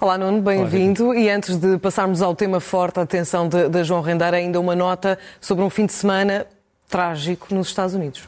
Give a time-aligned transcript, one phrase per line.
[0.00, 1.12] Olá, Nuno, bem-vindo.
[1.12, 4.74] E antes de passarmos ao tema forte, a atenção de, de João Rendar, ainda uma
[4.74, 6.46] nota sobre um fim de semana
[6.88, 8.22] trágico nos Estados Unidos.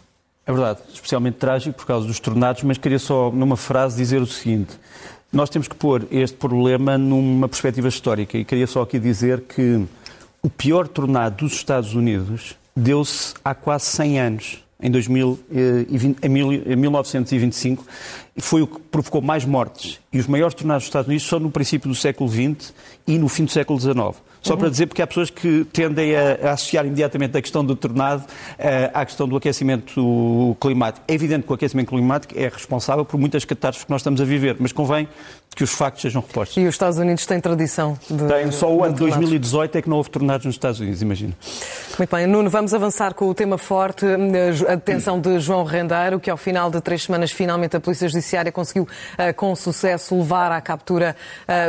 [0.44, 4.26] É verdade, especialmente trágico por causa dos tornados, mas queria só, numa frase, dizer o
[4.26, 4.78] seguinte.
[5.32, 9.82] Nós temos que pôr este problema numa perspectiva histórica e queria só aqui dizer que
[10.42, 16.18] o pior tornado dos Estados Unidos deu-se há quase 100 anos, em, 2020,
[16.66, 17.86] em 1925,
[18.38, 20.00] foi o que provocou mais mortes.
[20.12, 22.74] E os maiores tornados dos Estados Unidos são no princípio do século XX
[23.06, 24.20] e no fim do século XIX.
[24.42, 27.76] Só para dizer, porque há pessoas que tendem a, a associar imediatamente a questão do
[27.76, 31.04] tornado uh, à questão do aquecimento climático.
[31.06, 34.24] É evidente que o aquecimento climático é responsável por muitas catástrofes que nós estamos a
[34.24, 35.08] viver, mas convém
[35.54, 36.56] que os factos sejam repostos.
[36.56, 38.26] E os Estados Unidos têm tradição de.
[38.26, 41.34] Tem, só o ano de 2018 é que não houve tornados nos Estados Unidos, imagino.
[41.98, 44.06] Muito bem, Nuno, vamos avançar com o tema forte,
[44.66, 48.50] a detenção de João Rendeiro, que ao final de três semanas, finalmente a Polícia Judiciária
[48.50, 51.14] conseguiu uh, com sucesso levar à captura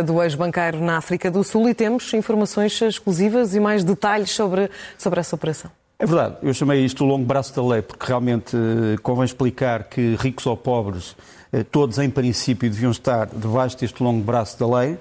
[0.05, 5.19] do ex-banqueiro na África do Sul e temos informações exclusivas e mais detalhes sobre, sobre
[5.19, 5.71] essa operação.
[5.99, 9.85] É verdade, eu chamei isto o longo braço da lei, porque realmente uh, convém explicar
[9.85, 11.15] que ricos ou pobres
[11.53, 14.97] eh, todos em princípio deviam estar debaixo deste longo braço da lei.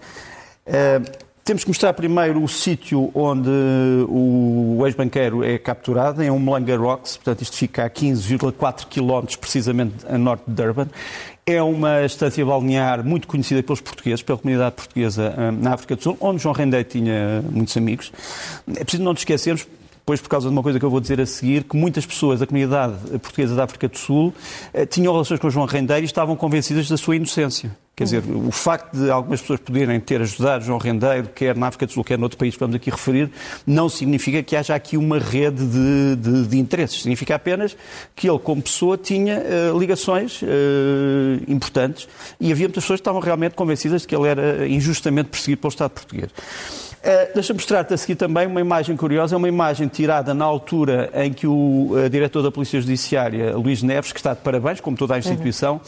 [0.67, 1.01] Eh,
[1.43, 3.51] temos que mostrar primeiro o sítio onde
[4.09, 10.07] o ex-banqueiro é capturado, em um Umlanga Rocks, portanto isto fica a 15,4 km precisamente
[10.09, 10.87] a norte de Durban.
[11.45, 16.03] É uma estância balnear muito conhecida pelos portugueses, pela comunidade portuguesa eh, na África do
[16.03, 18.13] Sul, onde João Rendei tinha muitos amigos.
[18.77, 19.67] É preciso não nos esquecermos,
[20.05, 22.41] Pois, por causa de uma coisa que eu vou dizer a seguir, que muitas pessoas
[22.41, 24.35] da comunidade portuguesa da África do Sul
[24.75, 27.71] eh, tinham relações com João Rendeiro e estavam convencidas da sua inocência.
[27.95, 31.87] Quer dizer, o facto de algumas pessoas poderem ter ajudado João Rendeiro, quer na África
[31.87, 33.31] do Sul, quer noutro país que vamos aqui referir,
[33.67, 37.03] não significa que haja aqui uma rede de, de, de interesses.
[37.03, 37.77] Significa apenas
[38.17, 40.47] que ele, como pessoa, tinha uh, ligações uh,
[41.47, 42.09] importantes
[42.41, 45.71] e havia muitas pessoas que estavam realmente convencidas de que ele era injustamente perseguido pelo
[45.71, 46.31] Estado português.
[47.03, 51.11] Uh, Deixa-me mostrar-te a seguir também uma imagem curiosa, é uma imagem tirada na altura
[51.15, 54.97] em que o uh, diretor da Polícia Judiciária, Luís Neves, que está de parabéns, como
[54.97, 55.81] toda a instituição,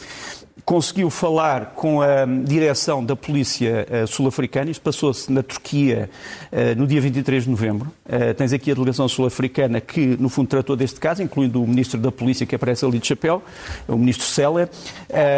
[0.63, 6.09] conseguiu falar com a direção da polícia uh, sul-africana, isto passou-se na Turquia
[6.51, 7.91] uh, no dia 23 de novembro.
[8.05, 11.99] Uh, tens aqui a delegação sul-africana que, no fundo, tratou deste caso, incluindo o ministro
[11.99, 13.43] da polícia que aparece ali de chapéu,
[13.87, 14.69] o ministro Seller.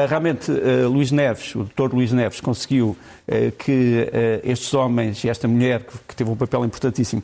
[0.07, 0.51] realmente,
[0.89, 2.95] Luís Neves, o doutor Luís Neves, conseguiu
[3.57, 4.09] que
[4.44, 7.22] estes homens e esta mulher, que teve um papel importantíssimo,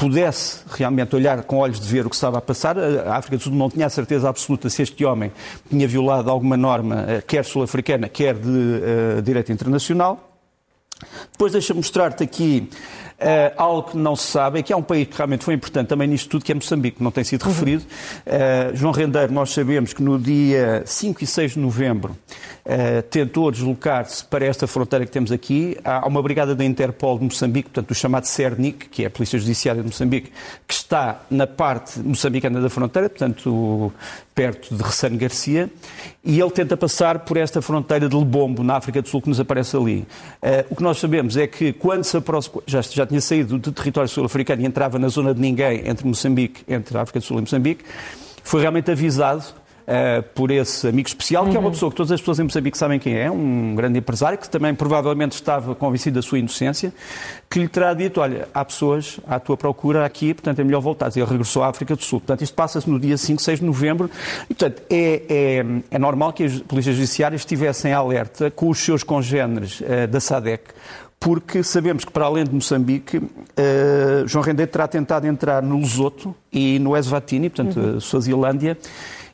[0.00, 2.78] pudesse realmente olhar com olhos de ver o que estava a passar.
[2.78, 5.30] A África do Sul não tinha a certeza absoluta se este homem
[5.68, 10.38] tinha violado alguma norma, eh, quer sul-africana, quer de uh, direito internacional.
[11.30, 12.70] Depois deixa mostrar-te aqui
[13.20, 15.88] Uh, algo que não se sabe é que há um país que realmente foi importante
[15.88, 17.50] também nisto tudo, que é Moçambique, não tem sido uhum.
[17.50, 17.84] referido.
[18.26, 22.16] Uh, João Rendeiro, nós sabemos que no dia 5 e 6 de novembro
[22.64, 25.76] uh, tentou deslocar-se para esta fronteira que temos aqui.
[25.84, 29.38] Há uma brigada da Interpol de Moçambique, portanto, o chamado CERNIC, que é a Polícia
[29.38, 30.32] Judiciária de Moçambique,
[30.66, 33.92] que está na parte moçambicana da fronteira, portanto,
[34.34, 35.68] perto de Ressane Garcia,
[36.22, 39.40] e ele tenta passar por esta fronteira de Lebombo, na África do Sul, que nos
[39.40, 40.06] aparece ali.
[40.68, 44.08] o que nós sabemos é que quando se aproxima, já, já tinha saído do território
[44.08, 47.40] sul-africano e entrava na zona de ninguém entre Moçambique, entre a África do Sul e
[47.40, 47.84] Moçambique,
[48.42, 49.44] foi realmente avisado
[49.90, 51.56] Uh, por esse amigo especial, que uhum.
[51.56, 51.72] é uma uhum.
[51.72, 54.72] pessoa que todas as pessoas em Moçambique sabem quem é, um grande empresário, que também
[54.72, 56.92] provavelmente estava convencido da sua inocência,
[57.50, 61.10] que lhe terá dito, olha, há pessoas à tua procura aqui, portanto é melhor voltar.
[61.16, 62.20] E ele regressou à África do Sul.
[62.20, 64.08] Portanto, isto passa-se no dia 5, 6 de novembro.
[64.44, 69.02] E, portanto, é, é, é normal que as polícias judiciárias estivessem alerta com os seus
[69.02, 70.70] congêneres uh, da SADEC,
[71.18, 73.28] porque sabemos que, para além de Moçambique, uh,
[74.26, 78.00] João Rendeiro terá tentado entrar no Lesoto e no Eswatini, portanto, uhum.
[78.00, 78.78] Suazilândia,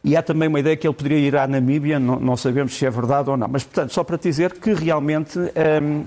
[0.07, 2.87] e há também uma ideia que ele poderia ir à Namíbia, não, não sabemos se
[2.87, 3.49] é verdade ou não.
[3.49, 6.05] Mas, portanto, só para dizer que realmente um,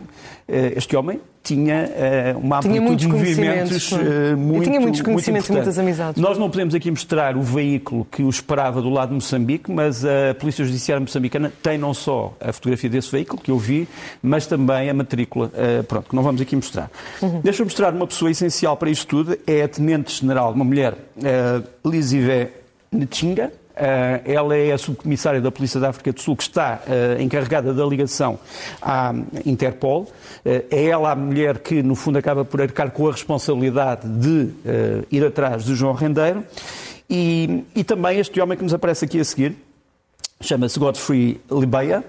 [0.48, 1.90] eh, este homem tinha
[2.36, 6.22] uh, uma tinha amplitude de movimentos uh, muito tinha muitos conhecimentos muito e muitas amizades.
[6.22, 10.06] Nós não podemos aqui mostrar o veículo que o esperava do lado de Moçambique, mas
[10.06, 13.86] a Polícia Judiciária moçambicana tem não só a fotografia desse veículo, que eu vi,
[14.22, 16.90] mas também a matrícula, uh, pronto, que não vamos aqui mostrar.
[17.22, 17.42] Uhum.
[17.42, 22.52] Deixa-me mostrar uma pessoa essencial para isto tudo, é a Tenente-General, uma mulher, uh, Lizivé
[22.92, 23.69] Nchinga, eh,
[24.26, 27.86] ela é a subcomissária da Polícia da África do Sul que está eh, encarregada da
[27.86, 28.40] ligação
[28.82, 29.14] à
[29.46, 30.08] Interpol.
[30.44, 34.50] Eh, é ela a mulher que, no fundo, acaba por arcar com a responsabilidade de
[35.12, 36.44] ir atrás do João Rendeiro.
[37.10, 39.56] E, e também este homem que nos aparece aqui a seguir,
[40.42, 42.04] chama-se Godfrey Libeia,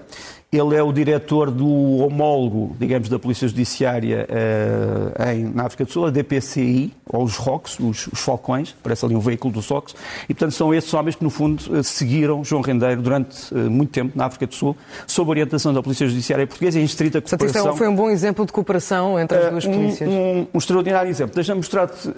[0.51, 1.65] Ele é o diretor do
[1.99, 7.37] homólogo, digamos, da Polícia Judiciária uh, em, na África do Sul, a DPCI, ou os
[7.37, 9.95] ROCs, os, os, Falcões, parece ali um veículo dos ROCs,
[10.27, 13.91] e portanto são esses homens que, no fundo, uh, seguiram João Rendeiro durante uh, muito
[13.91, 14.75] tempo na África do Sul,
[15.07, 17.61] sob orientação da Polícia Judiciária Portuguesa, em estrita cooperação.
[17.61, 20.09] Portanto, foi um bom exemplo de cooperação entre as duas polícias.
[20.09, 21.33] Um, um, um extraordinário exemplo.
[21.33, 22.09] Deixa-me mostrar-te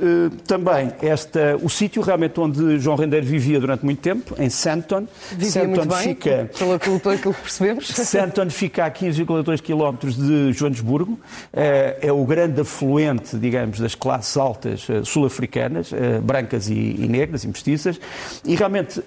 [0.48, 5.06] também esta, o sítio realmente onde João Rendeiro vivia durante muito tempo, em Santon.
[5.30, 6.50] Vivia Santon muito bem, fica...
[6.58, 7.94] pelo, pelo, pelo que percebemos.
[8.24, 11.20] Santon fica a 15,2 km de Joanesburgo,
[11.52, 17.44] é, é o grande afluente, digamos, das classes altas eh, sul-africanas, eh, brancas e, negras
[17.44, 18.00] e mestiças,
[18.46, 19.02] e realmente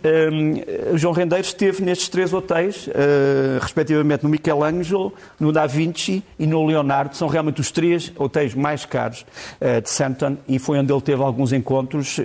[0.95, 2.89] João Rendeiro esteve nestes três hotéis,
[3.61, 8.85] respectivamente no Michelangelo, no Da Vinci e no Leonardo, são realmente os três hotéis mais
[8.85, 9.25] caros
[9.83, 12.19] de Santon e foi onde ele teve alguns encontros,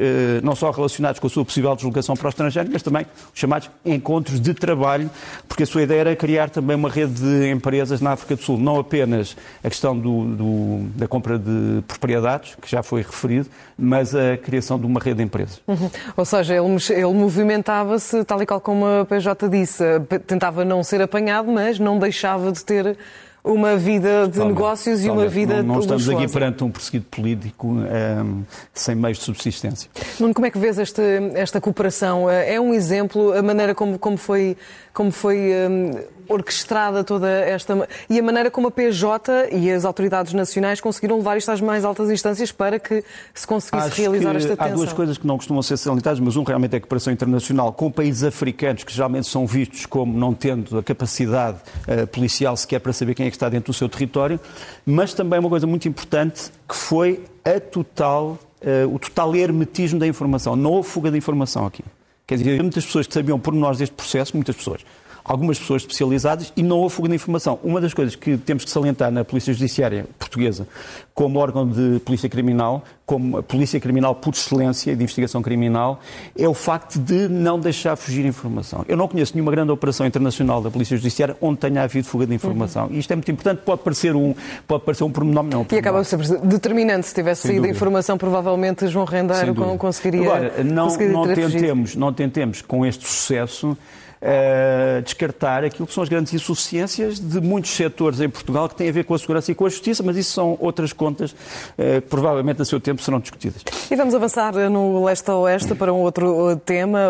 [0.43, 4.39] não só relacionados com a sua possível deslocação para o estrangeiro, mas também chamados encontros
[4.39, 5.09] de trabalho,
[5.47, 8.57] porque a sua ideia era criar também uma rede de empresas na África do Sul,
[8.57, 13.47] não apenas a questão do, do, da compra de propriedades, que já foi referido,
[13.77, 15.61] mas a criação de uma rede de empresas.
[15.67, 15.89] Uhum.
[16.17, 19.83] Ou seja, ele, ele movimentava-se, tal e qual como a PJ disse,
[20.25, 22.97] tentava não ser apanhado, mas não deixava de ter
[23.43, 26.25] uma vida de negócios e uma vida Não, não estamos luxuosa.
[26.25, 28.43] aqui perante um perseguido político um, ehm,
[28.73, 29.89] sem meios de subsistência.
[30.19, 31.01] Nuno, como é que vês esta,
[31.33, 32.29] esta cooperação?
[32.29, 34.55] É um exemplo, a maneira como, como foi,
[34.93, 35.91] como foi um,
[36.27, 37.87] orquestrada toda esta...
[38.09, 41.85] e a maneira como a PJ e as autoridades nacionais conseguiram levar isto às mais
[41.85, 43.03] altas instâncias para que
[43.33, 44.73] se conseguisse Acho realizar esta detenção.
[44.73, 47.73] Há duas coisas que não costumam ser salientadas, mas um realmente é a cooperação internacional
[47.73, 51.57] com países africanos que geralmente são vistos como não tendo a capacidade
[51.87, 54.39] uh, policial sequer para saber quem é que está dentro do seu território,
[54.85, 60.07] mas também uma coisa muito importante que foi a total, uh, o total hermetismo da
[60.07, 60.55] informação.
[60.55, 61.83] Não houve fuga de informação aqui.
[62.31, 64.85] Quer dizer, muitas pessoas que sabiam por nós deste processo, muitas pessoas
[65.23, 67.59] algumas pessoas especializadas e não houve fuga de informação.
[67.63, 70.67] Uma das coisas que temos que salientar na Polícia Judiciária Portuguesa,
[71.13, 75.99] como órgão de polícia criminal, como a polícia criminal por excelência de investigação criminal,
[76.37, 78.85] é o facto de não deixar fugir informação.
[78.87, 82.33] Eu não conheço nenhuma grande operação internacional da Polícia Judiciária onde tenha havido fuga de
[82.33, 82.87] informação.
[82.87, 82.93] Uhum.
[82.93, 84.33] E isto é muito importante, pode parecer um,
[84.67, 85.61] pode parecer um pormenor, não.
[85.61, 85.73] Um pormenor.
[85.73, 87.07] E acaba por ser determinante.
[87.07, 90.21] Se tivesse saído informação, provavelmente João Rendeiro conseguiria.
[90.21, 93.77] Agora, não, conseguiria não, tentemos, não tentemos com este sucesso
[94.21, 98.89] uh, descartar aquilo que são as grandes insuficiências de muitos setores em Portugal que têm
[98.89, 102.01] a ver com a segurança e com a justiça, mas isso são outras contas uh,
[102.01, 103.63] que provavelmente a seu tempo serão discutidas.
[103.89, 107.09] E vamos avançar no leste a oeste para um outro tema.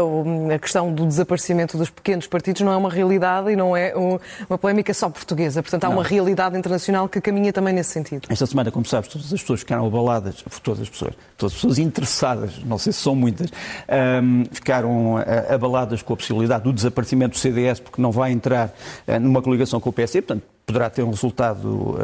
[0.53, 3.93] A questão do desaparecimento dos pequenos partidos não é uma realidade e não é
[4.49, 5.61] uma polémica só portuguesa.
[5.61, 5.97] Portanto, há não.
[5.97, 8.27] uma realidade internacional que caminha também nesse sentido.
[8.29, 11.79] Esta semana, como sabes, todas as pessoas ficaram abaladas, todas as pessoas, todas as pessoas
[11.79, 13.49] interessadas, não sei se são muitas,
[14.23, 18.31] um, ficaram eh, abaladas com a possibilidade do desaparecimento desaparecimento do CDS, porque não vai
[18.31, 18.73] entrar
[19.07, 21.97] eh, numa coligação com o PSD, portanto, poderá ter um resultado uh,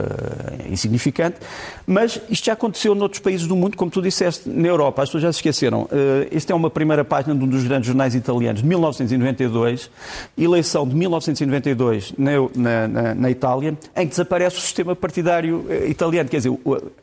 [0.71, 1.37] insignificante,
[1.85, 5.03] mas isto já aconteceu noutros países do mundo, como tu disseste, na Europa.
[5.03, 5.83] As pessoas já se esqueceram.
[5.83, 9.89] Uh, esta é uma primeira página de um dos grandes jornais italianos, de 1992,
[10.37, 16.29] eleição de 1992 na, na, na Itália, em que desaparece o sistema partidário uh, italiano.
[16.29, 16.51] Quer dizer,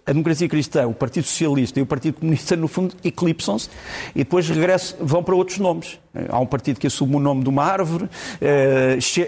[0.05, 3.71] a democracia cristã, o Partido Socialista e o Partido Comunista, no fundo, eclipsam-se
[4.15, 5.99] e depois regressam, vão para outros nomes.
[6.29, 8.09] Há um partido que assume o nome de uma árvore,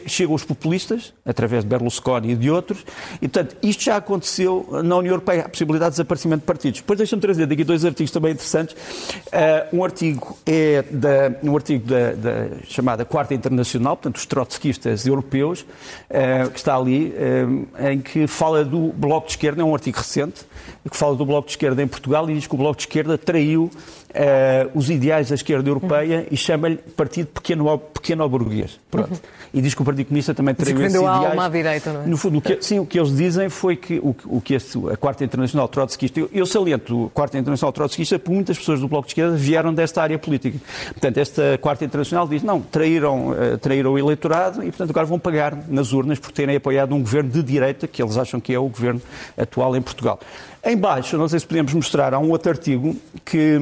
[0.06, 2.84] chegam os populistas, através de Berlusconi e de outros,
[3.20, 6.80] e portanto isto já aconteceu na União Europeia, a possibilidade de desaparecimento de partidos.
[6.80, 8.74] Depois deixa-me trazer daqui dois artigos também interessantes.
[8.74, 15.06] Uh, um artigo é da, um artigo da, da, chamada Quarta Internacional, portanto os trotskistas
[15.06, 19.74] europeus, uh, que está ali, uh, em que fala do Bloco de Esquerda, é um
[19.74, 20.46] artigo recente,
[20.88, 23.18] que fala do Bloco de Esquerda em Portugal e diz que o Bloco de Esquerda
[23.18, 23.70] traiu
[24.10, 26.26] uh, os ideais da esquerda europeia uhum.
[26.30, 28.78] e chama-lhe partido pequeno, pequeno burguês.
[28.90, 29.10] Pronto.
[29.10, 29.18] Uhum.
[29.54, 31.06] E diz que o Partido Comunista também traiu esses ideais.
[31.06, 32.06] A alma à direita, não é?
[32.06, 34.78] No fundo, o que, sim, o que eles dizem foi que o, o que este,
[34.90, 38.88] a Quarta Internacional Trotskista, eu, eu saliento a Quarta Internacional Trotskista porque muitas pessoas do
[38.88, 40.58] Bloco de Esquerda vieram desta área política.
[40.92, 45.18] Portanto, esta Quarta Internacional diz, não, traíram, uh, traíram o eleitorado e, portanto, agora vão
[45.18, 48.58] pagar nas urnas por terem apoiado um governo de direita, que eles acham que é
[48.58, 49.00] o governo
[49.36, 50.20] atual em Portugal.
[50.68, 53.56] Em baixo, não sei se podemos mostrar, há um outro artigo que,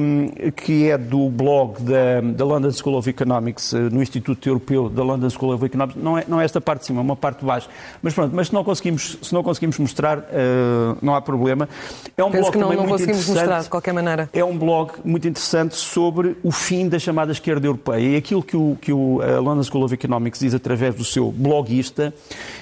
[0.55, 5.03] que é do blog da, da London School of Economics, eh, no Instituto Europeu da
[5.03, 6.01] London School of Economics.
[6.01, 7.69] Não é, não é esta parte de cima, é uma parte de baixo.
[8.01, 11.69] Mas pronto, mas se não conseguimos, se não conseguimos mostrar, uh, não há problema.
[12.17, 14.27] É um Penso blog que não, não conseguimos mostrar, de qualquer maneira.
[14.33, 18.13] É um blog muito interessante sobre o fim da chamada esquerda europeia.
[18.13, 21.31] E aquilo que, o, que o, a London School of Economics diz através do seu
[21.31, 22.11] blogista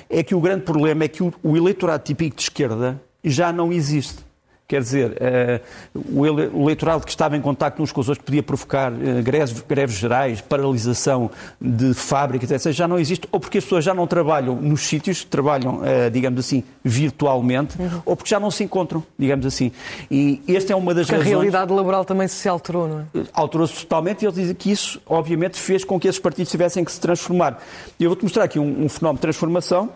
[0.10, 3.72] é que o grande problema é que o, o eleitorado típico de esquerda já não
[3.72, 4.33] existe
[4.68, 5.22] Quer dizer,
[5.94, 8.92] o eleitorado que estava em contacto uns com os outros podia provocar
[9.24, 11.30] greves, greves gerais, paralisação
[11.60, 12.72] de fábricas, etc.
[12.72, 16.64] Já não existe, ou porque as pessoas já não trabalham nos sítios, trabalham, digamos assim,
[16.84, 18.02] virtualmente, uhum.
[18.06, 19.72] ou porque já não se encontram, digamos assim.
[20.10, 21.34] E esta é uma das porque razões...
[21.34, 23.06] a realidade laboral também se alterou, não é?
[23.34, 26.92] Alterou-se totalmente e eles dizem que isso, obviamente, fez com que esses partidos tivessem que
[26.92, 27.62] se transformar.
[28.00, 29.90] Eu vou-te mostrar aqui um, um fenómeno de transformação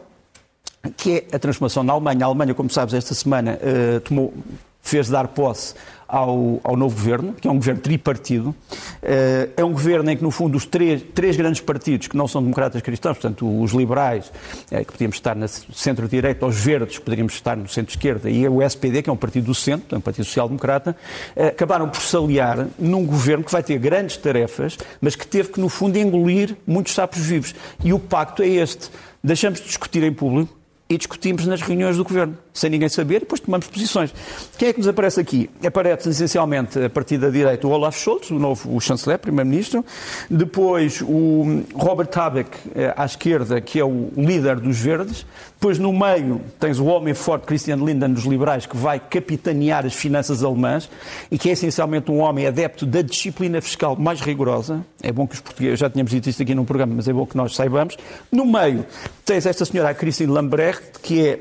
[0.96, 2.26] que é a transformação na Alemanha.
[2.26, 4.34] A Alemanha, como sabes, esta semana uh, tomou,
[4.82, 5.76] fez dar posse
[6.08, 8.50] ao, ao, novo governo, que é um governo tripartido.
[8.50, 12.28] Uh, é um governo em que, no fundo, os três, três grandes partidos, que não
[12.28, 14.32] são democratas cristãos, portanto, os liberais,
[14.72, 18.62] uh, que podíamos estar no centro-direita, os verdes, que poderíamos estar no centro-esquerda, e o
[18.62, 20.96] SPD, que é um partido do centro, é um partido social-democrata,
[21.36, 25.50] uh, acabaram por se aliar num governo que vai ter grandes tarefas, mas que teve
[25.50, 27.54] que, no fundo, engolir muitos sapos vivos.
[27.84, 28.90] E o pacto é este.
[29.22, 30.58] Deixamos de discutir em público,
[30.90, 34.14] e discutimos nas reuniões do Governo, sem ninguém saber, e depois tomamos posições.
[34.58, 35.50] Quem é que nos aparece aqui?
[35.66, 39.86] Aparece essencialmente a partir da direita o Olaf Scholz, o novo o chanceler, primeiro-ministro,
[40.30, 45.26] depois o Robert Habeck eh, à esquerda, que é o líder dos verdes,
[45.60, 49.94] depois no meio tens o homem forte Christian Lindner dos liberais, que vai capitanear as
[49.94, 50.90] finanças alemãs
[51.32, 54.86] e que é essencialmente um homem adepto da disciplina fiscal mais rigorosa.
[55.02, 57.26] É bom que os portugueses, já tínhamos dito isto aqui num programa, mas é bom
[57.26, 57.98] que nós saibamos.
[58.32, 58.86] No meio
[59.26, 61.40] tens esta senhora, a Christine Lambrecht, que é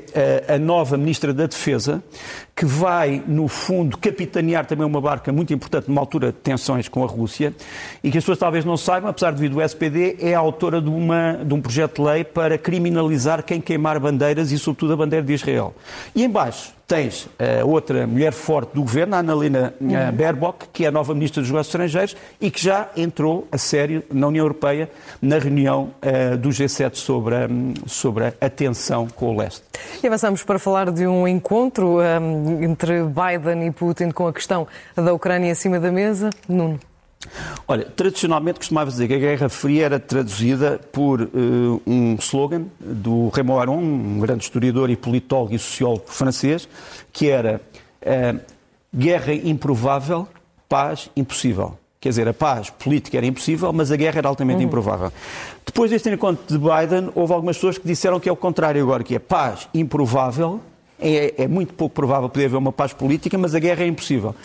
[0.49, 2.03] a, a nova Ministra da Defesa,
[2.57, 7.03] que vai, no fundo, capitanear também uma barca muito importante numa altura de tensões com
[7.03, 7.53] a Rússia
[8.03, 10.81] e que as pessoas talvez não saibam, apesar de vir do SPD, é a autora
[10.81, 14.97] de, uma, de um projeto de lei para criminalizar quem queimar bandeiras e, sobretudo, a
[14.97, 15.75] bandeira de Israel.
[16.15, 20.85] E embaixo tens a uh, outra mulher forte do governo, a Annalena uh, Baerbock, que
[20.85, 24.45] é a nova Ministra dos Negócios Estrangeiros e que já entrou a sério na União
[24.45, 24.89] Europeia
[25.21, 27.49] na reunião uh, do G7 sobre a,
[27.87, 29.63] sobre a tensão com o leste.
[30.01, 34.67] E avançamos para falar de um encontro um, entre Biden e Putin com a questão
[34.95, 36.29] da Ucrânia em cima da mesa.
[36.47, 36.79] Nuno.
[37.67, 43.29] Olha, tradicionalmente costumava dizer que a Guerra Fria era traduzida por uh, um slogan do
[43.29, 46.67] Raymond Aron, um grande historiador e politólogo e sociólogo francês,
[47.11, 47.59] que era
[48.01, 48.39] uh,
[48.95, 50.27] guerra improvável,
[50.69, 51.77] paz impossível.
[51.99, 54.67] Quer dizer, a paz política era impossível, mas a guerra era altamente uhum.
[54.67, 55.11] improvável.
[55.65, 59.03] Depois deste encontro de Biden, houve algumas pessoas que disseram que é o contrário agora,
[59.03, 60.61] que é paz improvável,
[60.99, 64.35] é, é muito pouco provável poder haver uma paz política, mas a guerra é impossível.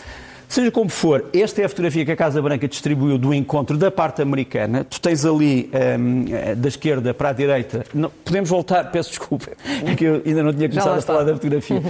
[0.53, 3.89] Seja como for, esta é a fotografia que a Casa Branca distribuiu do encontro da
[3.89, 4.83] parte americana.
[4.83, 7.83] Tu tens ali um, eh, da esquerda para a direita.
[7.91, 9.49] Não, podemos voltar, peço desculpa,
[9.83, 11.77] é que eu ainda não tinha começado a falar da fotografia.
[11.77, 11.83] Uh,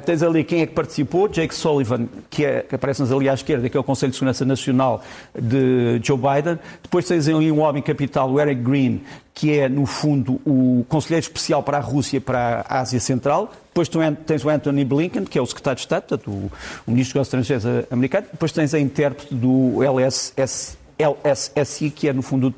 [0.04, 3.70] tens ali quem é que participou: Jake Sullivan, que, é, que aparece-nos ali à esquerda,
[3.70, 5.02] que é o Conselho de Segurança Nacional
[5.34, 6.58] de Joe Biden.
[6.82, 9.00] Depois tens ali um homem capital, o Eric Green,
[9.34, 13.52] que é, no fundo, o conselheiro especial para a Rússia e para a Ásia Central.
[13.68, 13.90] Depois
[14.24, 16.52] tens o Anthony Blinken, que é o secretário de Estado, portanto, o,
[16.86, 18.28] o ministro dos Estrangeiros americano.
[18.30, 22.54] Depois tens a intérprete do LSS, LSSI, que é, no fundo,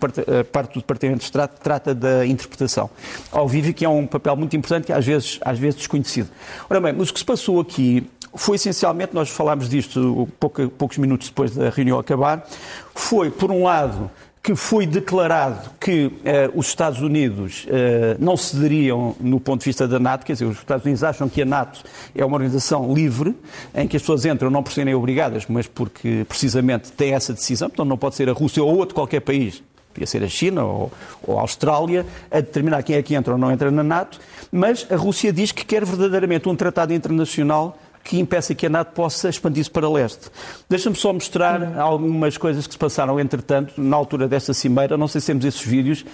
[0.53, 2.91] parte do Departamento de Estado que trata da interpretação
[3.33, 6.29] ao vivo, que é um papel muito importante e às vezes, às vezes desconhecido.
[6.69, 10.29] Ora bem, mas o que se passou aqui foi essencialmente, nós falámos disto
[10.77, 12.47] poucos minutos depois da reunião acabar,
[12.95, 14.11] foi, por um lado,
[14.47, 19.89] que foi declarado que eh, os Estados Unidos eh, não cederiam no ponto de vista
[19.89, 21.83] da NATO, quer dizer, os Estados Unidos acham que a NATO
[22.15, 23.35] é uma organização livre,
[23.75, 27.69] em que as pessoas entram não por serem obrigadas, mas porque precisamente tem essa decisão,
[27.73, 30.93] então não pode ser a Rússia ou outro qualquer país, podia ser a China ou,
[31.27, 34.21] ou a Austrália, a determinar quem é que entra ou não entra na NATO,
[34.53, 38.93] mas a Rússia diz que quer verdadeiramente um tratado internacional que impeça que a NATO
[38.93, 40.31] possa expandir-se para leste.
[40.69, 44.97] Deixa-me só mostrar algumas coisas que se passaram, entretanto, na altura desta cimeira.
[44.97, 46.05] Não sei se temos esses vídeos,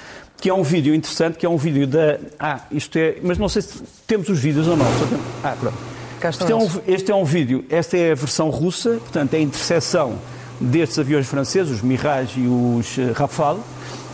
[0.40, 2.18] que é um vídeo interessante, que é um vídeo da.
[2.40, 3.16] Ah, isto é.
[3.22, 4.86] Mas não sei se temos os vídeos ou não.
[4.86, 5.18] Tem...
[5.44, 5.76] Ah, pronto.
[6.24, 9.40] Este é, um, este é um vídeo, esta é a versão russa, portanto, é a
[9.40, 10.18] interseção
[10.60, 13.58] destes aviões franceses, os Mirage e os eh, Rafale,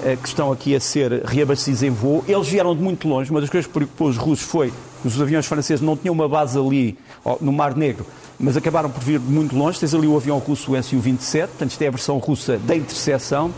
[0.02, 2.24] eh, que estão aqui a ser reabastecidos em voo.
[2.26, 3.30] Eles vieram de muito longe.
[3.30, 4.72] Uma das coisas que preocupou os russos foi
[5.04, 6.98] os aviões franceses não tinham uma base ali
[7.40, 8.06] no Mar Negro,
[8.38, 9.78] mas acabaram por vir muito longe.
[9.78, 13.52] Tens ali o avião russo, o Su-27, portanto, isto é a versão russa da interseção.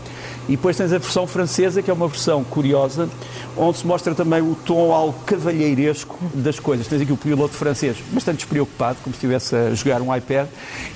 [0.47, 3.07] E depois tens a versão francesa, que é uma versão curiosa,
[3.55, 6.87] onde se mostra também o tom algo cavalheiresco das coisas.
[6.87, 10.47] Tens aqui o piloto francês bastante despreocupado, como se estivesse a jogar um iPad,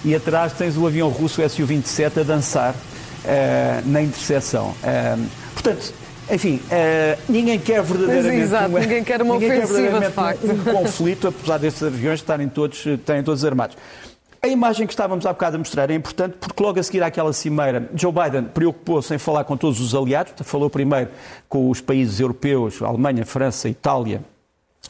[0.04, 4.74] e atrás tens o avião russo, o Su-27, a dançar uh, na interseção.
[4.84, 5.94] Uh, portanto,
[6.32, 8.42] enfim, uh, ninguém quer verdadeiramente.
[8.42, 10.44] Exato, uma, ninguém quer uma ninguém ofensiva, quer de facto.
[10.46, 13.78] Um, um conflito, apesar destes aviões estarem todos, estarem todos armados.
[14.42, 17.34] A imagem que estávamos há bocado a mostrar é importante porque logo a seguir àquela
[17.34, 21.10] cimeira, Joe Biden preocupou-se em falar com todos os aliados, falou primeiro
[21.50, 24.22] com os países europeus, Alemanha, França, Itália,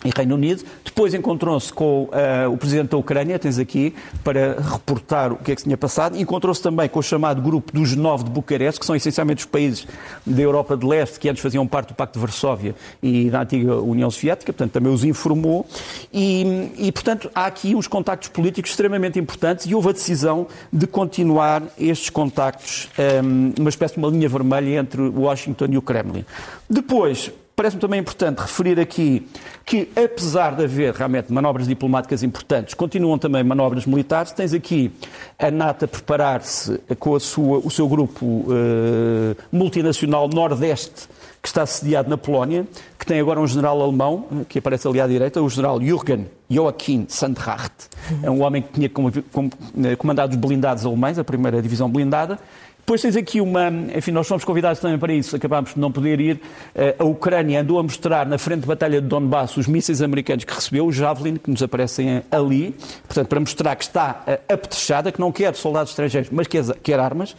[0.04, 0.64] e Reino Unido.
[0.84, 5.56] Depois encontrou-se com uh, o presidente da Ucrânia, tens aqui, para reportar o que é
[5.56, 6.18] que se tinha passado.
[6.18, 9.88] Encontrou-se também com o chamado grupo dos nove de Bucareste, que são essencialmente os países
[10.26, 13.76] da Europa de Leste, que antes faziam parte do Pacto de Varsóvia e da antiga
[13.78, 15.66] União Soviética, portanto também os informou.
[16.14, 20.88] E, e portanto, há aqui uns contactos políticos extremamente importantes e houve a decisão de
[20.88, 22.90] continuar estes contactos,
[23.24, 26.26] um, uma espécie de uma linha vermelha entre Washington e o Kremlin.
[26.70, 29.26] Depois, Parece-me também importante referir aqui
[29.66, 34.34] que, apesar de haver realmente manobras diplomáticas importantes, continuam também manobras militares.
[34.34, 34.92] Tens aqui
[35.40, 41.08] a NATO a preparar-se com a sua, o seu grupo uh, multinacional Nordeste,
[41.42, 42.68] que está sediado na Polónia,
[43.00, 47.06] que tem agora um general alemão, que aparece ali à direita, o general Jürgen Joachim
[47.08, 47.72] Sandhart.
[48.22, 52.38] É um homem que tinha eh, comandado os blindados alemães, a primeira divisão blindada,
[52.86, 53.68] depois tens aqui uma.
[53.96, 56.40] Enfim, nós fomos convidados também para isso, acabámos de não poder ir.
[56.76, 60.44] Eh, a Ucrânia andou a mostrar na frente de batalha de Donbass os mísseis americanos
[60.44, 62.76] que recebeu, o Javelin, que nos aparecem ali,
[63.08, 67.00] portanto, para mostrar que está eh, apetrechada, que não quer soldados estrangeiros, mas quer, quer
[67.00, 67.36] armas.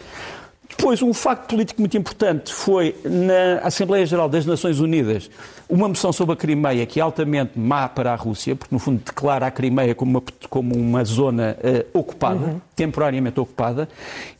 [0.76, 5.30] Depois, um facto político muito importante foi na Assembleia Geral das Nações Unidas
[5.68, 9.02] uma moção sobre a Crimeia que é altamente má para a Rússia, porque no fundo
[9.04, 12.60] declara a Crimeia como uma, como uma zona uh, ocupada, uhum.
[12.76, 13.88] temporariamente ocupada,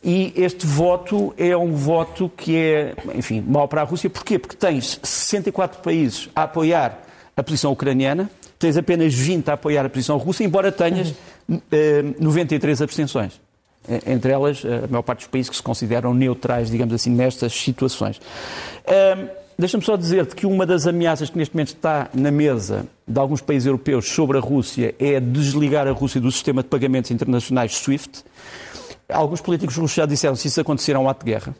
[0.03, 4.09] e este voto é um voto que é, enfim, mau para a Rússia.
[4.09, 4.37] Porquê?
[4.37, 7.01] Porque tens 64 países a apoiar
[7.35, 8.29] a posição ucraniana,
[8.59, 11.15] tens apenas 20 a apoiar a posição russa, embora tenhas uh,
[11.49, 12.15] uhum.
[12.19, 13.46] 93 eh, abstenções.
[13.87, 17.53] Eh, entre elas a maior parte dos países que se consideram neutrais, digamos assim, nestas
[17.53, 18.19] situações.
[19.59, 23.41] Deixa-me só dizer-te que uma das ameaças que neste momento está na mesa de alguns
[23.41, 28.23] países europeus sobre a Rússia é desligar a Rússia do sistema de pagamentos internacionais SWIFT.
[29.09, 31.55] Alguns políticos russos já disseram se isso acontecer um ato de guerra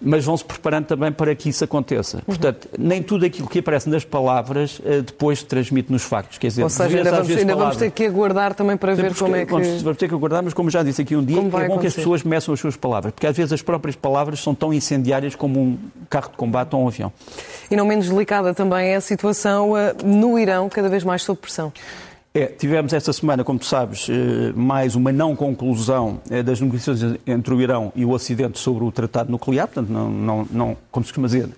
[0.00, 2.18] mas vão-se preparando também para que isso aconteça.
[2.18, 2.22] Uhum.
[2.26, 6.38] Portanto, nem tudo aquilo que aparece nas palavras eh, depois transmite nos factos.
[6.38, 9.36] Quer dizer, Ou seja, ainda, vamos, ainda vamos, ter que aguardar também para ver como
[9.36, 9.52] é que...
[9.52, 11.80] Vamos, vamos, ter que aguardar, mas como já disse aqui um dia, é bom acontecer?
[11.80, 14.72] que as pessoas meçam as suas palavras, porque às vezes as próprias palavras são tão
[14.72, 15.78] incendiárias como um
[16.08, 17.12] carro de combate ou um avião.
[17.70, 21.40] E não menos delicada também é a situação eh, no Irão, cada vez mais sob
[21.40, 21.72] pressão.
[22.34, 27.18] É, tivemos esta semana, como tu sabes, eh, mais uma não conclusão eh, das negociações
[27.26, 31.06] entre o Irão e o Ocidente sobre o tratado nuclear, portanto, não, não, não como
[31.06, 31.48] se costuma dizer,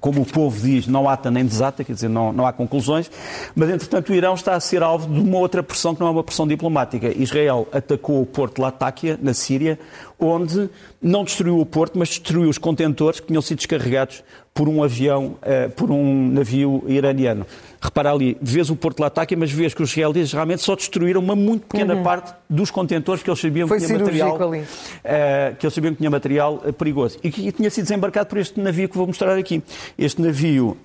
[0.00, 3.10] como o povo diz, não ata nem desata, quer dizer, não, não há conclusões,
[3.54, 6.10] mas entretanto o Irão está a ser alvo de uma outra pressão que não é
[6.10, 7.08] uma pressão diplomática.
[7.16, 9.78] Israel atacou o porto de Latakia, na Síria,
[10.18, 10.68] onde
[11.00, 14.22] não destruiu o porto, mas destruiu os contentores que tinham sido descarregados
[14.60, 17.46] por um avião, uh, por um navio iraniano.
[17.80, 21.18] Repara ali, vês o Porto de Latakia, mas vês que os israelitas realmente só destruíram
[21.18, 22.02] uma muito pequena uhum.
[22.02, 25.96] parte dos contentores que eles sabiam Foi que tinha material, uh, que eles sabiam que
[25.96, 29.34] tinha material uh, perigoso e que tinha sido desembarcado por este navio que vou mostrar
[29.38, 29.62] aqui.
[29.96, 30.76] Este navio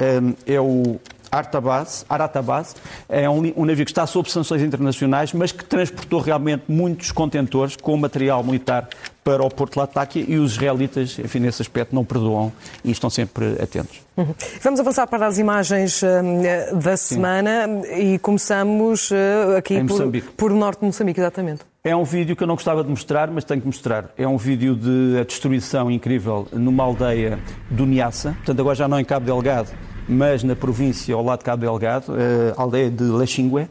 [0.46, 0.98] é o
[1.38, 2.76] Artabaz, Aratabaz,
[3.10, 7.76] é um, um, navio que está sob sanções internacionais, mas que transportou realmente muitos contentores
[7.76, 8.88] com material militar
[9.24, 12.52] para o Porto de Latakia e os israelitas, enfim, nesse aspecto, não perdoam
[12.84, 14.00] e estão sempre atentos.
[14.16, 14.36] Uhum.
[14.62, 18.14] Vamos avançar para as imagens uh, da semana Sim.
[18.14, 21.64] e começamos uh, aqui por, por norte de Moçambique, exatamente.
[21.84, 24.10] É um vídeo que eu não gostava de mostrar, mas tenho que mostrar.
[24.18, 29.06] É um vídeo de destruição incrível numa aldeia do Niassa, portanto agora já não em
[29.06, 29.70] Cabo Delgado,
[30.08, 33.68] mas na província ao lado de Cabo Delgado, uh, aldeia de Lexingue.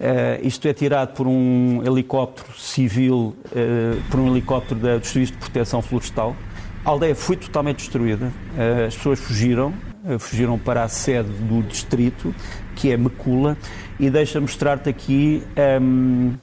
[0.00, 5.32] Uh, isto é tirado por um helicóptero civil, uh, por um helicóptero da, do Serviço
[5.32, 6.34] de Proteção Florestal.
[6.82, 9.74] A aldeia foi totalmente destruída, uh, as pessoas fugiram,
[10.18, 12.34] fugiram para a sede do distrito,
[12.74, 13.58] que é Mecula,
[13.98, 15.42] e deixa mostrar-te aqui
[15.82, 16.34] um, ehm,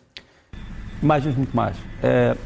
[1.02, 1.76] imagens muito mais.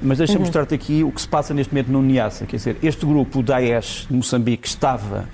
[0.01, 0.39] mas deixa uhum.
[0.39, 2.45] mostrar-te aqui o que se passa neste momento no Niassa.
[2.45, 5.27] Quer dizer, este grupo, o Daesh de Moçambique, estava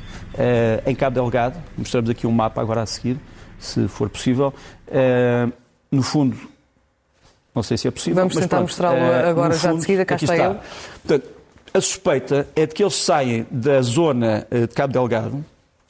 [0.85, 3.17] em Cabo Delgado, mostramos aqui um mapa agora a seguir,
[3.59, 4.53] se for possível
[5.91, 6.37] no fundo,
[7.55, 8.15] não sei se é possível.
[8.15, 10.59] Vamos tentar mostrá-lo uh, agora já fundo, de seguida, cá está, está ele.
[11.05, 11.29] Portanto,
[11.73, 15.45] a suspeita é de que eles saem da zona uh, de Cabo Delgado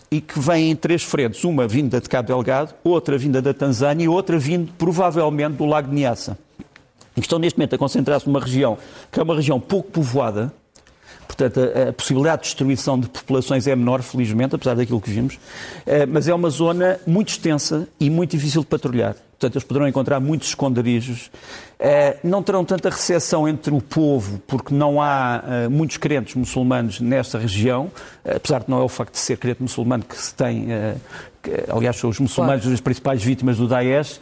[0.10, 4.06] e que vêm em três frentes, uma vinda de Cabo Delgado, outra vinda da Tanzânia
[4.06, 6.38] e outra vindo provavelmente do Lago de Niassa.
[7.18, 8.78] E que estão neste momento a concentrar-se numa região
[9.12, 10.54] que é uma região pouco povoada,
[11.28, 15.38] Portanto, a, a, possibilidade de destruição de populações é menor, felizmente, apesar daquilo que vimos,
[15.86, 19.14] eh, mas é uma zona muito extensa e muito difícil de patrulhar.
[19.14, 21.30] Portanto, eles poderão encontrar muitos esconderijos.
[21.78, 27.00] Eh, não terão tanta recepção entre o povo, porque não há eh, muitos crentes muçulmanos
[27.00, 27.92] nesta região,
[28.26, 30.68] apesar de não é o facto de ser crente muçulmano que se tem
[31.70, 32.74] aliás, são os muçulmanos claro.
[32.74, 34.20] as principais vítimas do Daesh,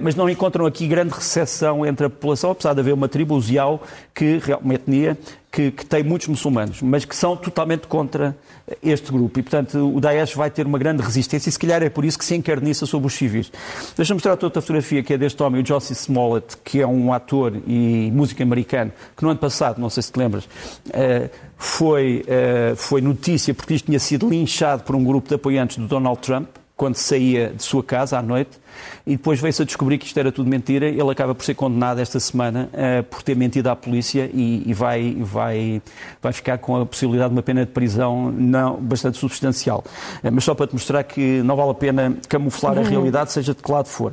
[0.00, 3.50] mas não encontram aqui grande recepção entre a população, apesar de haver uma tribo, os
[3.50, 3.82] Yao,
[4.14, 5.16] que, uma etnia,
[5.54, 8.36] que, que, tem muitos muçulmanos, mas que são totalmente contra
[8.82, 9.38] este grupo.
[9.38, 12.18] E, portanto, o Daesh vai ter uma grande resistência e, se calhar, é por isso
[12.18, 13.52] que se encarniça sobre os civis.
[13.96, 17.54] Deixa-me mostrar outra fotografia que é deste homem, o Jossie Smollett, que é um ator
[17.68, 20.48] e músico americano, que no ano passado, não sei se te lembras,
[20.92, 25.76] eh, foi, eh, foi notícia porque isto tinha sido linchado por um grupo de apoiantes
[25.76, 28.58] do Donald Trump quando saía de sua casa à noite
[29.06, 30.88] e depois veio-se a descobrir que isto era tudo mentira.
[30.88, 34.74] Ele acaba por ser condenado esta semana uh, por ter mentido à polícia e, e,
[34.74, 35.82] vai, vai,
[36.20, 39.84] vai ficar com a possibilidade de uma pena de prisão não, bastante substancial.
[40.22, 42.84] Uh, mas só para te mostrar que não vale a pena camuflar uhum.
[42.84, 44.12] a realidade, seja de que lado for.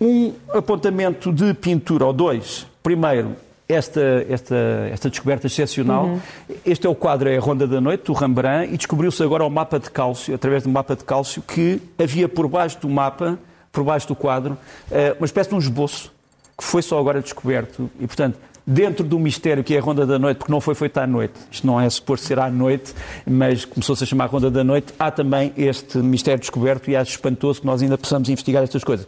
[0.00, 2.66] Um apontamento de pintura, ou dois.
[2.82, 3.36] Primeiro,
[3.68, 4.56] esta, esta,
[4.92, 6.06] esta descoberta excepcional.
[6.06, 6.20] Uhum.
[6.64, 9.50] Este é o quadro, é a Ronda da Noite, do Rembrandt, e descobriu-se agora o
[9.50, 13.38] mapa de cálcio, através do mapa de cálcio, que havia por baixo do mapa,
[13.72, 14.56] por baixo do quadro,
[14.90, 16.12] eh, uma espécie de um esboço,
[16.56, 17.90] que foi só agora descoberto.
[17.98, 21.02] E, portanto, dentro do mistério que é a Ronda da Noite, porque não foi feita
[21.02, 22.94] à noite, isto não é suposto ser à noite,
[23.26, 27.60] mas começou-se a chamar Ronda da Noite, há também este mistério descoberto e acho espantoso
[27.60, 29.06] que nós ainda possamos investigar estas coisas.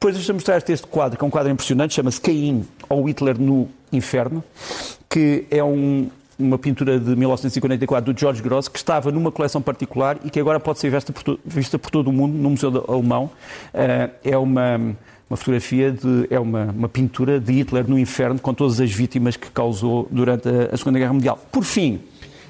[0.00, 3.68] Depois deixa-me mostrar-te este quadro, que é um quadro impressionante, chama-se Caim ou Hitler no
[3.92, 4.42] Inferno,
[5.10, 6.08] que é um,
[6.38, 10.58] uma pintura de 1954 do George Gross, que estava numa coleção particular e que agora
[10.58, 13.24] pode ser vista por, vista por todo o mundo no Museu Alemão.
[13.74, 14.78] Uh, é uma,
[15.28, 19.36] uma fotografia, de, é uma, uma pintura de Hitler no Inferno, com todas as vítimas
[19.36, 21.38] que causou durante a, a Segunda Guerra Mundial.
[21.52, 22.00] Por fim,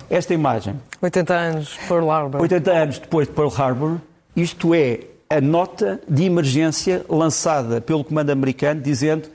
[0.08, 0.76] esta imagem.
[1.02, 2.42] 80 anos, Pearl Harbor.
[2.42, 3.96] 80 anos depois de Pearl Harbor,
[4.36, 9.28] isto é a nota de emergência lançada pelo comando americano dizendo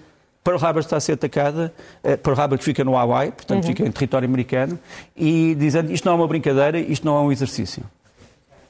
[0.43, 3.69] Pearl Harbor está a ser atacada, eh, Pearl Harbor fica no Hawaii, portanto uhum.
[3.69, 4.77] fica em território americano,
[5.15, 7.83] e dizendo isto não é uma brincadeira, isto não é um exercício.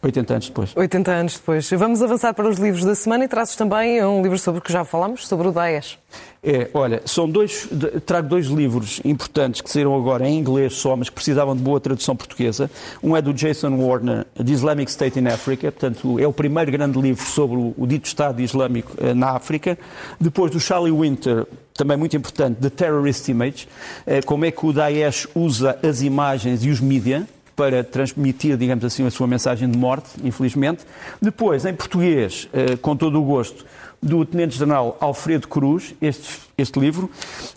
[0.05, 0.71] 80 anos depois.
[0.75, 1.69] 80 anos depois.
[1.71, 4.71] Vamos avançar para os livros da semana e trazes também um livro sobre o que
[4.71, 5.97] já falámos, sobre o Daesh.
[6.43, 7.67] É, olha, são dois,
[8.05, 11.79] trago dois livros importantes que saíram agora em inglês só, mas que precisavam de boa
[11.79, 12.69] tradução portuguesa.
[13.01, 17.01] Um é do Jason Warner, The Islamic State in Africa, portanto é o primeiro grande
[17.01, 19.75] livro sobre o, o dito Estado Islâmico eh, na África.
[20.21, 23.67] Depois do Charlie Winter, também muito importante, The Terrorist Image,
[24.05, 27.23] eh, como é que o Daesh usa as imagens e os mídias
[27.55, 30.85] para transmitir, digamos assim, a sua mensagem de morte, infelizmente.
[31.21, 33.65] Depois, em português, eh, com todo o gosto,
[34.01, 37.09] do Tenente-General Alfredo Cruz, este, este livro,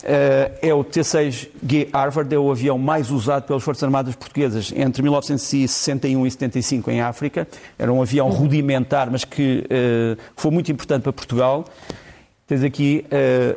[0.04, 5.02] eh, é o T-6G Harvard, é o avião mais usado pelas Forças Armadas Portuguesas entre
[5.02, 7.46] 1961 e 75 em África.
[7.78, 11.64] Era um avião rudimentar, mas que eh, foi muito importante para Portugal.
[12.46, 13.04] Tens aqui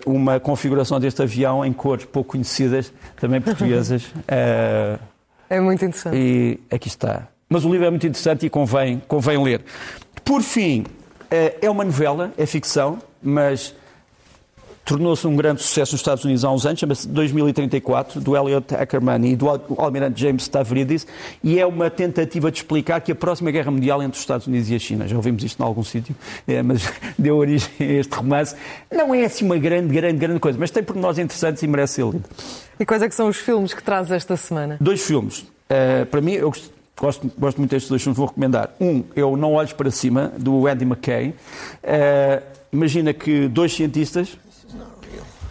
[0.05, 4.03] uma configuração deste avião em cores pouco conhecidas, também portuguesas.
[5.51, 6.15] É muito interessante.
[6.15, 7.27] E aqui está.
[7.49, 9.61] Mas o livro é muito interessante e convém, convém ler.
[10.23, 10.85] Por fim,
[11.29, 13.75] eh, é uma novela, é ficção, mas
[14.91, 19.25] tornou-se um grande sucesso nos Estados Unidos há uns anos, chama-se 2034, do Elliot Ackerman
[19.25, 21.07] e do almirante James Stavridis,
[21.41, 24.69] e é uma tentativa de explicar que a próxima guerra mundial entre os Estados Unidos
[24.69, 26.13] e a China, já ouvimos isto em algum sítio,
[26.45, 28.53] é, mas deu origem a este romance,
[28.91, 32.05] não é assim uma grande, grande, grande coisa, mas tem pormenores interessantes e merece ser
[32.07, 32.25] lido.
[32.77, 34.75] E quais é que são os filmes que traz esta semana?
[34.81, 35.39] Dois filmes.
[35.39, 36.51] Uh, para mim, eu
[36.99, 38.71] gosto, gosto muito destes dois filmes, vou recomendar.
[38.77, 41.29] Um é o Não Olhes para Cima, do Andy McKay.
[41.29, 44.37] Uh, imagina que dois cientistas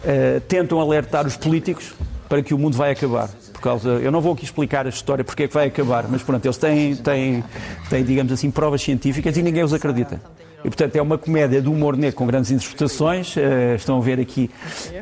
[0.03, 1.93] uh, tentam alertar os políticos
[2.27, 3.29] para que o mundo vai acabar.
[3.51, 6.23] Por causa, eu não vou aqui explicar a história porque é que vai acabar, mas
[6.23, 7.43] pronto, eles têm, têm,
[7.89, 10.21] têm digamos assim, provas científicas e ninguém os acredita.
[10.63, 13.35] E, portanto, é uma comédia de humor negro com grandes interpretações.
[13.35, 14.49] Uh, estão a ver aqui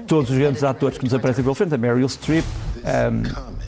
[0.08, 2.46] todos os grandes atores que nos aparecem pelo frente, a Meryl Streep.
[2.78, 3.59] Um,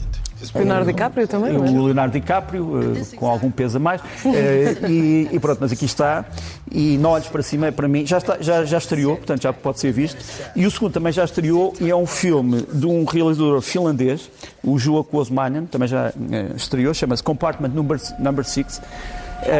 [0.54, 1.70] Leonardo DiCaprio também, não é?
[1.70, 4.00] O Leonardo DiCaprio, uh, com algum peso a mais.
[4.00, 6.24] Uh, e, e, pronto, mas aqui está.
[6.70, 9.78] E Não Olhos para Cima, para mim, já, está, já, já estreou, portanto já pode
[9.78, 10.18] ser visto.
[10.56, 14.30] E o segundo também já estreou e é um filme de um realizador finlandês,
[14.64, 18.18] o Joa Kosmanen, também já uh, estreou, chama-se Compartment Number 6.
[18.18, 18.80] Number six,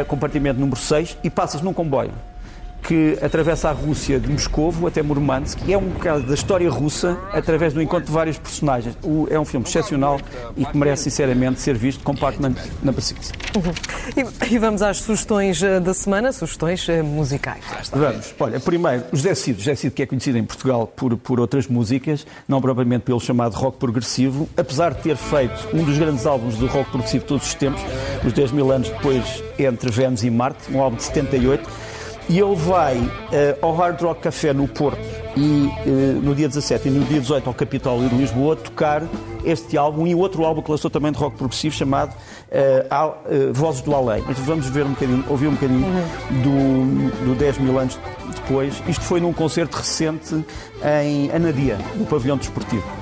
[0.06, 2.12] compartimento número 6 e passas num comboio
[2.82, 7.18] que atravessa a Rússia de Moscovo até Murmansk e é um bocado da história russa
[7.32, 8.96] através do encontro de vários personagens.
[9.02, 10.20] O, é um filme excepcional
[10.56, 12.02] e que merece sinceramente ser visto.
[12.02, 13.32] Compartment Number 6.
[13.54, 13.72] Uhum.
[14.50, 17.62] E, e, vamos às sugestões eh, da semana, sugestões eh, musicais.
[17.92, 18.34] Vamos.
[18.38, 19.58] Olha, primeiro, o José Cid.
[19.58, 23.54] José Cid que é conhecido em Portugal por, por outras músicas, não propriamente pelo chamado
[23.54, 27.46] rock progressivo, apesar de ter feito um dos grandes álbuns do rock progressivo de todos
[27.46, 27.82] os tempos,
[28.24, 31.68] os 10 mil anos depois entre Vênus e Marte, um álbum de 78,
[32.28, 33.10] E ele vai uh,
[33.60, 35.00] ao Hard Rock Café no Porto
[35.36, 39.02] e uh, no dia 17 e no dia 18 ao Capitólio de Lisboa tocar
[39.44, 43.94] este álbum e outro álbum que lançou também de rock progressivo chamado uh, Vozes do
[43.94, 44.22] Além.
[44.26, 47.10] Mas vamos ver um bocadinho, ouvir um bocadinho uhum.
[47.10, 47.98] do, do 10 mil anos
[48.34, 48.82] depois.
[48.86, 50.44] Isto foi num concerto recente
[51.02, 53.01] em Anadia, no pavilhão desportivo.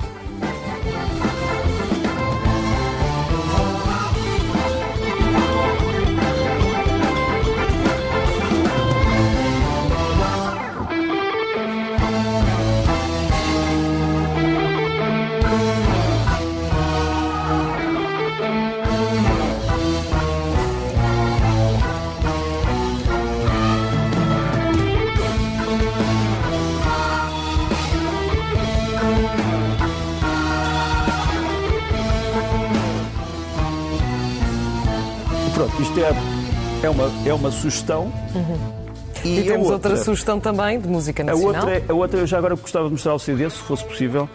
[36.91, 38.11] Uma, é uma sugestão.
[38.35, 38.81] Uhum.
[39.23, 41.55] E, e temos outra, outra, sugestão também de música nacional.
[41.55, 44.29] A outra, a outra, eu já agora gostava de mostrar o CD, se fosse possível.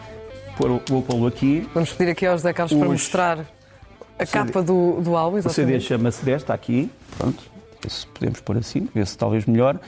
[0.58, 1.68] Vou pô-lo aqui.
[1.74, 2.78] Vamos pedir aqui aos José Carlos Os...
[2.78, 3.38] para mostrar
[4.18, 4.32] a CD.
[4.32, 5.38] capa do, do álbum.
[5.38, 5.60] Exatamente.
[5.60, 6.90] O CD chama-se 10, está aqui.
[7.18, 7.44] Pronto,
[7.86, 9.78] se podemos pôr assim, ver se talvez melhor.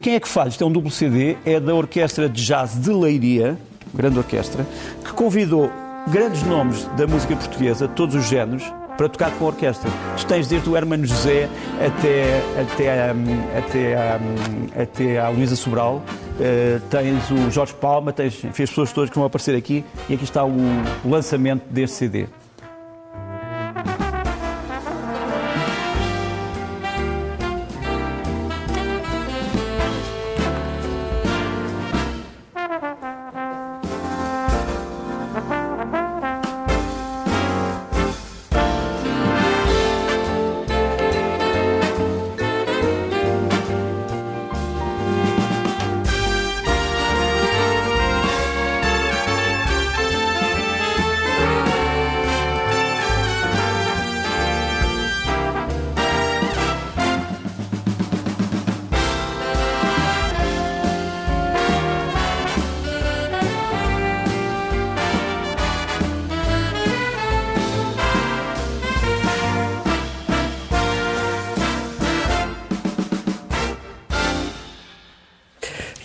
[0.00, 0.54] Quem é que faz?
[0.54, 3.58] Isto é um duplo CD, é da Orquestra de Jazz de Leiria,
[3.94, 4.66] grande orquestra,
[5.04, 5.70] que convidou
[6.08, 8.64] grandes nomes da música portuguesa, todos os géneros,
[8.96, 9.90] para tocar com a orquestra.
[10.16, 11.48] Tu tens desde o Hermano José
[11.78, 13.24] até, até, hum,
[13.56, 18.92] até, hum, até a Luísa Sobral, uh, tens o Jorge Palma, tens enfim, as pessoas
[18.92, 20.56] todas que vão aparecer aqui e aqui está o,
[21.04, 22.26] o lançamento deste CD.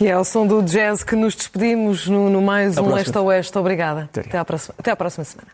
[0.06, 3.22] E é ao som do jazz que nos despedimos no, no mais um Leste a
[3.22, 3.58] Oeste.
[3.58, 4.08] Obrigada.
[4.16, 5.48] Até à próxima, até à próxima semana.